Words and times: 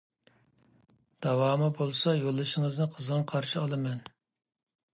داۋامى 1.25 1.67
بولسا 1.81 2.15
يوللىشىڭىزنى 2.21 2.89
قىزغىن 2.97 3.29
قارشى 3.33 3.61
ئالىمەن. 3.65 4.05